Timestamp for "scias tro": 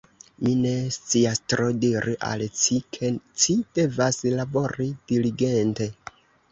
0.95-1.67